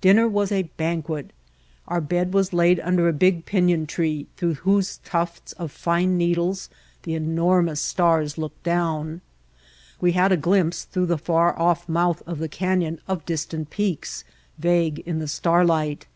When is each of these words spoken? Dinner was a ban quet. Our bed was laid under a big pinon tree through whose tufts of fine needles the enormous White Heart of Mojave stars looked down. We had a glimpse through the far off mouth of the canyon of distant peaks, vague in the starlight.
Dinner 0.00 0.26
was 0.26 0.50
a 0.50 0.64
ban 0.76 1.02
quet. 1.02 1.26
Our 1.86 2.00
bed 2.00 2.34
was 2.34 2.52
laid 2.52 2.80
under 2.80 3.08
a 3.08 3.12
big 3.12 3.44
pinon 3.46 3.86
tree 3.86 4.26
through 4.36 4.54
whose 4.54 4.96
tufts 5.04 5.52
of 5.52 5.70
fine 5.70 6.18
needles 6.18 6.68
the 7.04 7.14
enormous 7.14 7.92
White 7.94 8.02
Heart 8.02 8.14
of 8.14 8.18
Mojave 8.18 8.28
stars 8.32 8.38
looked 8.42 8.62
down. 8.64 9.20
We 10.00 10.12
had 10.18 10.32
a 10.32 10.36
glimpse 10.36 10.82
through 10.86 11.06
the 11.06 11.16
far 11.16 11.56
off 11.56 11.88
mouth 11.88 12.24
of 12.26 12.40
the 12.40 12.48
canyon 12.48 12.98
of 13.06 13.24
distant 13.24 13.70
peaks, 13.70 14.24
vague 14.58 14.98
in 15.06 15.20
the 15.20 15.28
starlight. 15.28 16.06